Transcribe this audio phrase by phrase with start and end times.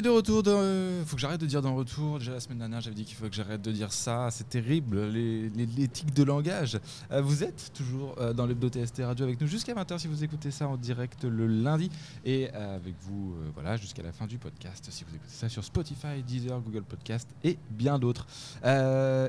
[0.00, 2.18] De retour, il faut que j'arrête de dire dans retour.
[2.18, 4.28] Déjà la semaine dernière, j'avais dit qu'il faut que j'arrête de dire ça.
[4.30, 6.80] C'est terrible, les, les, tics de langage.
[7.10, 10.24] Euh, vous êtes toujours euh, dans l'hebdo TST Radio avec nous jusqu'à 20h si vous
[10.24, 11.90] écoutez ça en direct le lundi.
[12.24, 15.64] Et euh, avec vous, voilà, jusqu'à la fin du podcast si vous écoutez ça sur
[15.64, 18.26] Spotify, Deezer, Google Podcast et bien d'autres.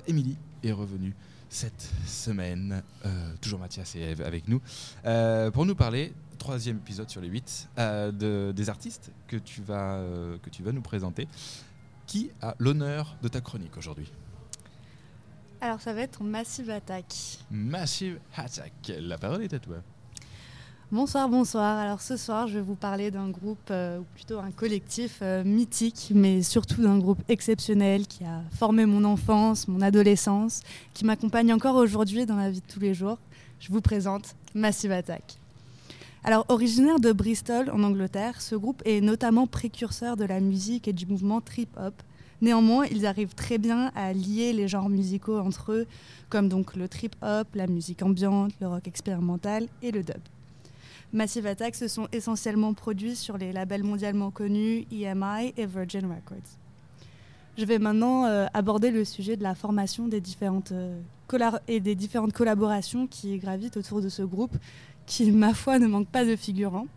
[0.08, 1.13] Émilie est revenue
[1.49, 2.82] cette semaine.
[3.41, 4.62] toujours Mathias et Eve avec nous
[5.52, 9.98] pour nous parler troisième épisode sur les huit euh, de, des artistes que tu, vas,
[9.98, 11.27] euh, que tu vas nous présenter.
[12.08, 14.12] Qui a l'honneur de ta chronique aujourd'hui?
[15.62, 17.05] Alors ça va être Massive Attack.
[17.52, 19.76] Massive Attack, la parole est à toi.
[20.91, 21.77] Bonsoir, bonsoir.
[21.77, 26.12] Alors ce soir, je vais vous parler d'un groupe, euh, ou plutôt un collectif mythique,
[26.16, 30.62] mais surtout d'un groupe exceptionnel qui a formé mon enfance, mon adolescence,
[30.96, 33.20] qui m'accompagne encore aujourd'hui dans la vie de tous les jours.
[33.60, 35.38] Je vous présente Massive Attack.
[36.24, 40.94] Alors, originaire de Bristol, en Angleterre, ce groupe est notamment précurseur de la musique et
[40.94, 41.96] du mouvement trip-hop.
[42.41, 45.88] Néanmoins, ils arrivent très bien à lier les genres musicaux entre eux,
[46.30, 50.22] comme donc le trip-hop, la musique ambiante, le rock expérimental et le dub.
[51.12, 56.60] Massive Attack se sont essentiellement produits sur les labels mondialement connus EMI et Virgin Records.
[57.57, 60.99] Je vais maintenant euh, aborder le sujet de la formation des différentes, euh,
[61.68, 64.56] et des différentes collaborations qui gravitent autour de ce groupe,
[65.06, 66.88] qui, ma foi, ne manque pas de figurants.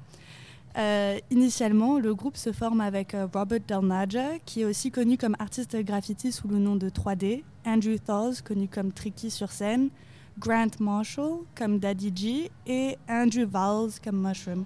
[0.76, 5.36] Euh, initialement, le groupe se forme avec euh, Robert Del qui est aussi connu comme
[5.38, 9.90] artiste graffiti sous le nom de 3D, Andrew Thaws, connu comme Tricky sur scène,
[10.36, 14.64] Grant Marshall comme Daddy G et Andrew Valls comme Mushroom,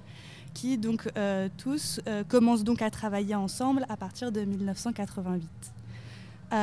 [0.54, 5.48] qui donc euh, tous commencent donc à travailler ensemble à partir de 1988.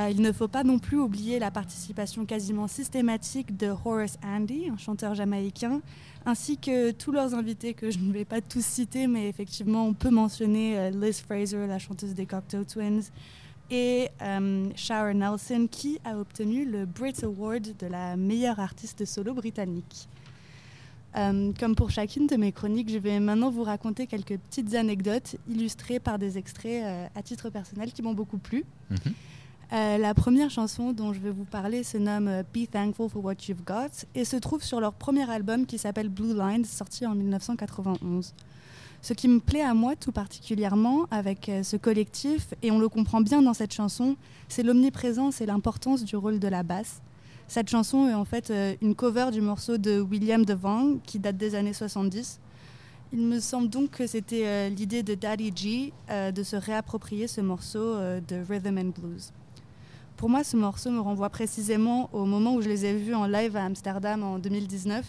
[0.09, 4.77] il ne faut pas non plus oublier la participation quasiment systématique de Horace Andy, un
[4.77, 5.81] chanteur jamaïcain,
[6.25, 9.93] ainsi que tous leurs invités que je ne vais pas tous citer, mais effectivement, on
[9.93, 13.03] peut mentionner euh, Liz Fraser, la chanteuse des Cocteau Twins,
[13.69, 19.33] et euh, Shara Nelson, qui a obtenu le Brit Award de la meilleure artiste solo
[19.33, 20.07] britannique.
[21.17, 25.37] Euh, comme pour chacune de mes chroniques, je vais maintenant vous raconter quelques petites anecdotes
[25.47, 28.65] illustrées par des extraits à titre personnel qui m'ont beaucoup plu.
[28.89, 29.13] Mhm.
[29.73, 33.25] Euh, la première chanson dont je vais vous parler se nomme euh, Be Thankful for
[33.25, 37.05] What You've Got et se trouve sur leur premier album qui s'appelle Blue Lines, sorti
[37.05, 38.33] en 1991.
[39.01, 42.89] Ce qui me plaît à moi tout particulièrement avec euh, ce collectif, et on le
[42.89, 44.17] comprend bien dans cette chanson,
[44.49, 47.01] c'est l'omniprésence et l'importance du rôle de la basse.
[47.47, 48.51] Cette chanson est en fait
[48.81, 52.39] une cover du morceau de William DeVang qui date des années 70.
[53.13, 57.93] Il me semble donc que c'était l'idée de Daddy G de se réapproprier ce morceau
[57.95, 59.31] de Rhythm and Blues.
[60.17, 63.27] Pour moi, ce morceau me renvoie précisément au moment où je les ai vus en
[63.27, 65.05] live à Amsterdam en 2019.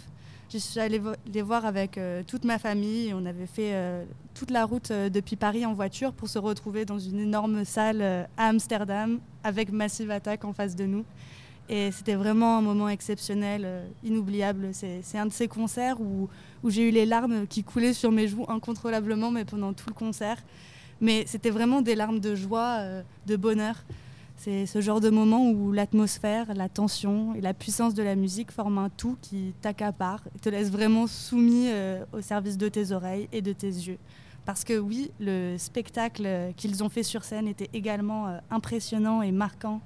[0.49, 1.01] Je suis allée
[1.33, 3.13] les voir avec euh, toute ma famille.
[3.15, 4.05] On avait fait euh,
[4.35, 8.03] toute la route euh, depuis Paris en voiture pour se retrouver dans une énorme salle
[8.37, 11.05] à Amsterdam avec Massive Attack en face de nous.
[11.69, 13.67] Et c'était vraiment un moment exceptionnel,
[14.05, 14.69] inoubliable.
[14.73, 16.29] C'est un de ces concerts où,
[16.69, 20.43] j'ai eu les larmes qui coulaient sur mes joues incontrôlablement, mais pendant tout le concert.
[21.01, 22.81] Mais c'était vraiment des larmes de joie,
[23.27, 23.77] de bonheur.
[24.37, 28.53] C'est ce genre de moment où l'atmosphère, la tension et la puissance de la musique
[28.53, 32.93] forment un tout qui t'accapare et te laisse vraiment soumis euh, au service de tes
[32.93, 33.99] oreilles et de tes yeux.
[34.45, 39.33] Parce que oui, le spectacle qu'ils ont fait sur scène était également euh, impressionnant et
[39.33, 39.81] marquant,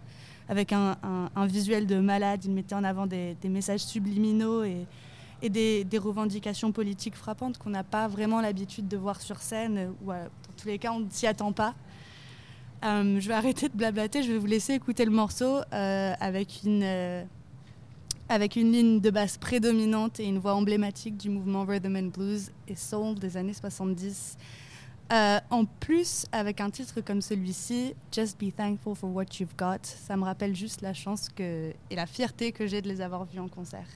[0.50, 0.96] avec un,
[1.46, 2.44] visuel de malade.
[2.44, 8.08] Ils mettaient en avant des, messages subliminaux et, des, revendications politiques frappantes qu'on n'a pas
[8.08, 11.28] vraiment l'habitude de voir sur scène, ou euh, dans tous les cas, on ne s'y
[11.28, 11.74] attend pas.
[12.84, 16.62] Euh, je vais arrêter de blablater, je vais vous laisser écouter le morceau euh, avec,
[16.64, 17.26] une,
[18.28, 22.50] avec une ligne de basse prédominante et une voix emblématique du mouvement Rhythm and Blues
[22.66, 24.36] et Soul des années 70.
[25.10, 30.16] En plus, avec un titre comme celui-ci, Just Be Thankful for What You've Got, ça
[30.16, 33.40] me rappelle juste la chance que, et la fierté que j'ai de les avoir vus
[33.40, 33.86] en concert.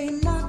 [0.00, 0.39] Sunday night.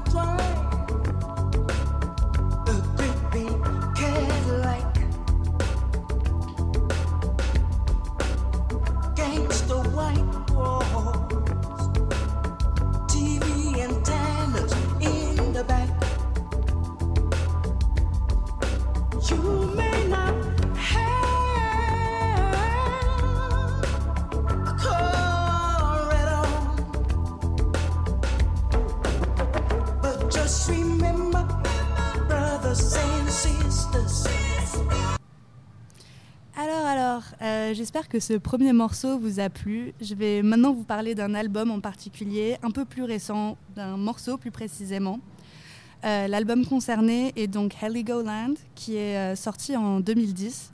[36.63, 39.95] Alors, alors, euh, j'espère que ce premier morceau vous a plu.
[39.99, 44.37] Je vais maintenant vous parler d'un album en particulier, un peu plus récent, d'un morceau
[44.37, 45.19] plus précisément.
[46.05, 50.71] Euh, L'album concerné est donc Heligoland, qui est euh, sorti en 2010.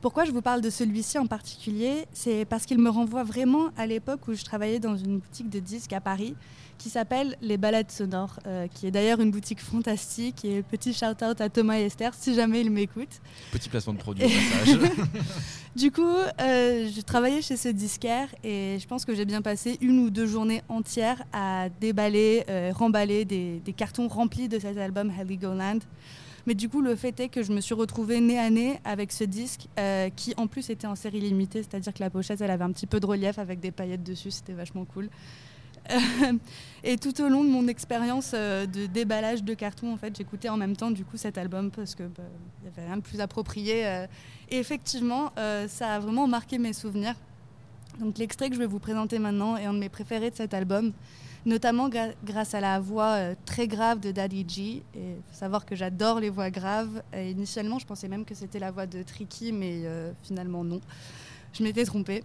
[0.00, 2.06] Pourquoi je vous parle de celui-ci en particulier?
[2.12, 5.58] C'est parce qu'il me renvoie vraiment à l'époque où je travaillais dans une boutique de
[5.58, 6.34] disques à Paris
[6.78, 10.44] qui s'appelle Les Balades Sonores, euh, qui est d'ailleurs une boutique fantastique.
[10.44, 13.20] Et petit shout-out à Thomas et Esther si jamais ils m'écoutent.
[13.50, 14.90] Petit placement de produit au passage.
[15.74, 19.76] Du coup, euh, je travaillais chez ce disquaire et je pense que j'ai bien passé
[19.82, 24.78] une ou deux journées entières à déballer, euh, remballer des, des cartons remplis de cet
[24.78, 25.80] album Heligoland.
[26.46, 29.10] Mais du coup, le fait est que je me suis retrouvée nez à nez avec
[29.10, 32.50] ce disque euh, qui, en plus, était en série limitée, c'est-à-dire que la pochette, elle
[32.50, 35.08] avait un petit peu de relief avec des paillettes dessus, c'était vachement cool.
[35.90, 35.98] Euh,
[36.84, 40.48] et tout au long de mon expérience euh, de déballage de cartons, en fait, j'écoutais
[40.48, 42.22] en même temps du coup cet album parce que bah,
[42.62, 43.82] il y avait rien de plus approprié.
[44.48, 45.32] et effectivement,
[45.68, 47.14] ça a vraiment marqué mes souvenirs.
[48.00, 50.54] Donc l'extrait que je vais vous présenter maintenant est un de mes préférés de cet
[50.54, 50.92] album,
[51.46, 51.88] notamment
[52.24, 54.82] grâce à la voix euh, très grave de Daddy G.
[54.94, 57.02] Il faut savoir que j'adore les voix graves.
[57.14, 60.80] Et initialement, je pensais même que c'était la voix de Tricky, mais euh, finalement non.
[61.54, 62.22] Je m'étais trompée.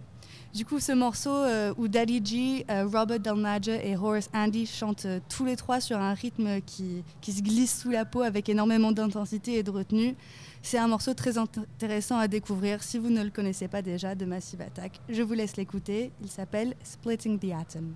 [0.52, 5.46] Du coup, ce morceau euh, où Daddy G, Robert Dalmager et Horace Andy chantent tous
[5.46, 9.54] les trois sur un rythme qui, qui se glisse sous la peau avec énormément d'intensité
[9.54, 10.14] et de retenue,
[10.60, 14.14] c'est un morceau très int- intéressant à découvrir si vous ne le connaissez pas déjà
[14.14, 15.00] de Massive Attack.
[15.08, 16.12] Je vous laisse l'écouter.
[16.22, 17.94] Il s'appelle Splitting the Atom.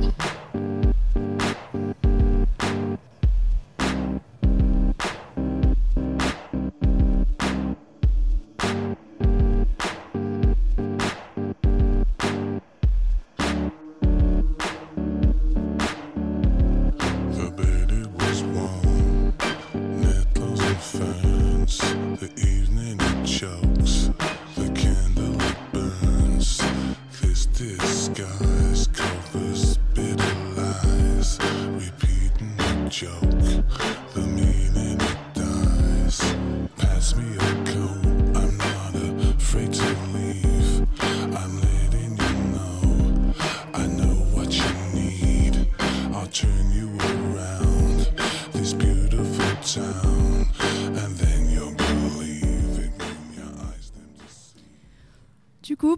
[0.00, 0.39] The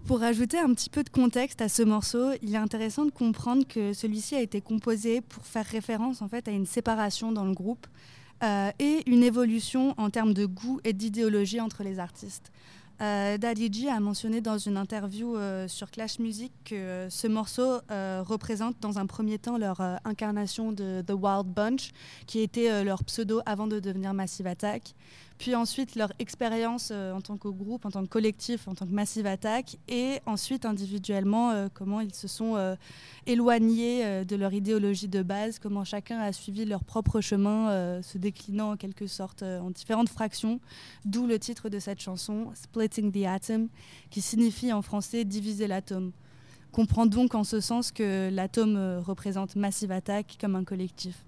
[0.05, 3.67] pour rajouter un petit peu de contexte à ce morceau, il est intéressant de comprendre
[3.67, 7.52] que celui-ci a été composé pour faire référence en fait à une séparation dans le
[7.52, 7.87] groupe
[8.44, 12.52] euh, et une évolution en termes de goût et d'idéologie entre les artistes.
[13.02, 17.81] Euh, Daddy a mentionné dans une interview euh, sur Clash Music que euh, ce morceau
[17.88, 21.93] représente dans un premier temps leur incarnation de The Wild Bunch,
[22.26, 24.94] qui était leur pseudo avant de devenir Massive Attack
[25.43, 28.87] puis ensuite leur expérience euh, en tant que groupe, en tant que collectif, en tant
[28.87, 32.77] que Massive Attack, et ensuite individuellement euh, comment ils se sont euh,
[33.27, 38.70] éloignés de leur idéologie de base, comment chacun a suivi leur propre chemin, se déclinant
[38.72, 40.61] en quelque sorte en différentes fractions,
[41.05, 43.69] d'où le titre de cette chanson, Splitting the Atom,
[44.11, 46.13] qui signifie en français diviser l'atome.
[46.70, 51.25] Comprend donc en ce sens que l'atome représente Massive Attack comme un collectif.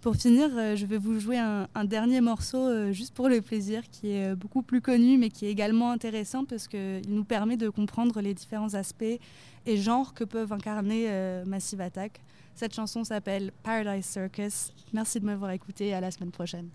[0.00, 3.82] Pour finir, euh, je vais vous jouer un, dernier morceau euh, juste pour le plaisir,
[3.90, 7.58] qui est euh, beaucoup plus connu, mais qui est également intéressant parce qu'il nous permet
[7.58, 9.18] de comprendre les différents aspects
[9.66, 11.06] et genres que peuvent incarner
[11.44, 12.22] Massive Attack.
[12.54, 14.72] Cette chanson s'appelle Paradise Circus.
[14.94, 16.70] Merci de m'avoir écouté et à la semaine prochaine.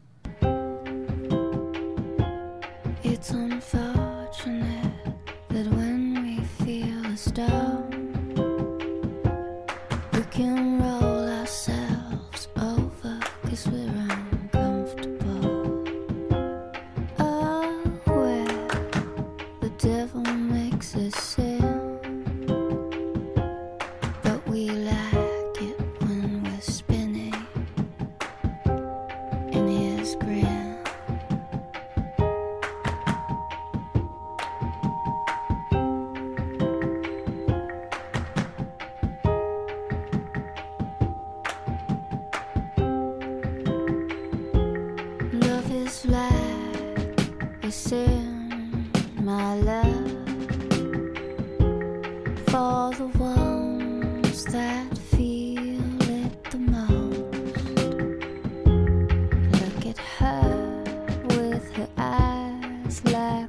[19.85, 21.37] Devil makes us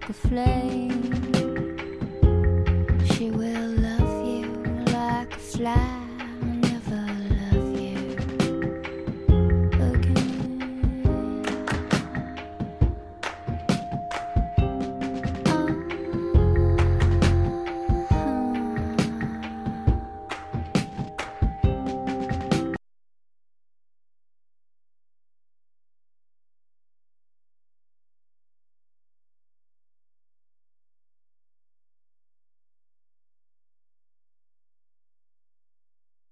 [0.09, 1.13] a flame.
[3.07, 4.47] She will love you
[4.93, 5.96] like a flame.